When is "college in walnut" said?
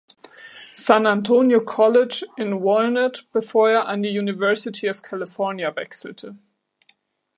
1.59-3.21